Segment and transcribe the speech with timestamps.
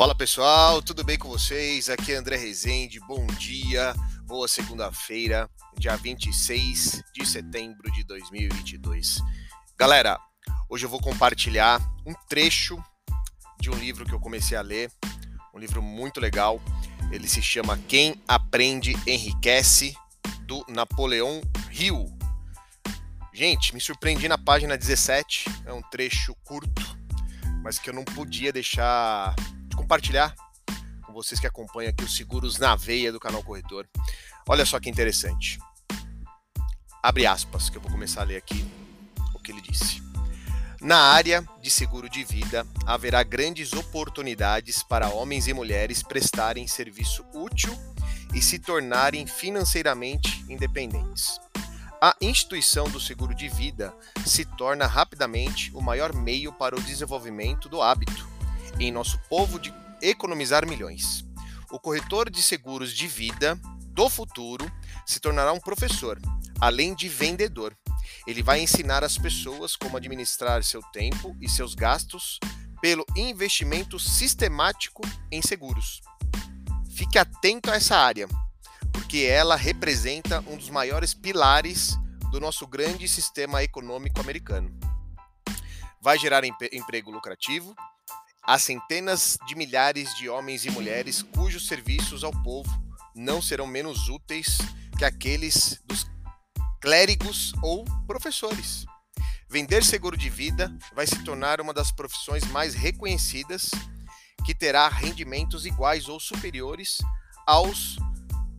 [0.00, 1.90] Fala pessoal, tudo bem com vocês?
[1.90, 3.92] Aqui é André Rezende, bom dia,
[4.24, 5.46] boa segunda-feira,
[5.76, 9.18] dia 26 de setembro de 2022.
[9.78, 10.18] Galera,
[10.70, 12.82] hoje eu vou compartilhar um trecho
[13.60, 14.90] de um livro que eu comecei a ler,
[15.54, 16.62] um livro muito legal.
[17.12, 19.94] Ele se chama Quem Aprende Enriquece,
[20.46, 22.06] do Napoleão Hill.
[23.34, 26.98] Gente, me surpreendi na página 17, é um trecho curto,
[27.62, 29.34] mas que eu não podia deixar
[29.90, 30.32] compartilhar
[31.04, 33.88] com vocês que acompanham aqui os seguros na veia do canal Corretor.
[34.48, 35.58] Olha só que interessante.
[37.02, 38.64] Abre aspas, que eu vou começar a ler aqui
[39.34, 40.00] o que ele disse.
[40.80, 47.26] Na área de seguro de vida, haverá grandes oportunidades para homens e mulheres prestarem serviço
[47.34, 47.76] útil
[48.32, 51.40] e se tornarem financeiramente independentes.
[52.00, 53.92] A instituição do seguro de vida
[54.24, 58.29] se torna rapidamente o maior meio para o desenvolvimento do hábito
[58.78, 61.24] em nosso povo de economizar milhões.
[61.70, 63.58] O corretor de seguros de vida
[63.92, 64.70] do futuro
[65.06, 66.20] se tornará um professor,
[66.60, 67.76] além de vendedor.
[68.26, 72.38] Ele vai ensinar as pessoas como administrar seu tempo e seus gastos
[72.80, 76.00] pelo investimento sistemático em seguros.
[76.90, 78.26] Fique atento a essa área,
[78.92, 81.96] porque ela representa um dos maiores pilares
[82.30, 84.70] do nosso grande sistema econômico americano.
[86.00, 87.74] Vai gerar emprego lucrativo,
[88.50, 92.68] Há centenas de milhares de homens e mulheres cujos serviços ao povo
[93.14, 94.58] não serão menos úteis
[94.98, 96.04] que aqueles dos
[96.80, 98.84] clérigos ou professores.
[99.48, 103.70] Vender seguro de vida vai se tornar uma das profissões mais reconhecidas
[104.44, 106.98] que terá rendimentos iguais ou superiores
[107.46, 107.98] aos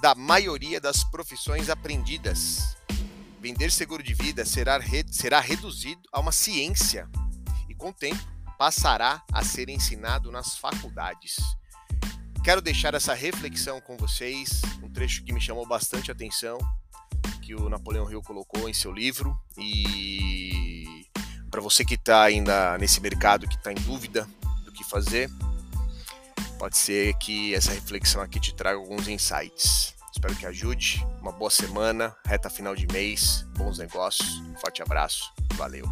[0.00, 2.74] da maioria das profissões aprendidas.
[3.38, 7.06] Vender seguro de vida será, será reduzido a uma ciência
[7.68, 11.36] e, com o tempo, passará a ser ensinado nas faculdades.
[12.44, 16.58] Quero deixar essa reflexão com vocês, um trecho que me chamou bastante atenção,
[17.40, 19.34] que o Napoleão Hill colocou em seu livro.
[19.56, 21.06] E
[21.50, 24.28] para você que está ainda nesse mercado, que está em dúvida
[24.64, 25.30] do que fazer,
[26.58, 29.94] pode ser que essa reflexão aqui te traga alguns insights.
[30.12, 31.04] Espero que ajude.
[31.20, 34.28] Uma boa semana, reta final de mês, bons negócios.
[34.40, 35.32] Um forte abraço.
[35.54, 35.86] Valeu.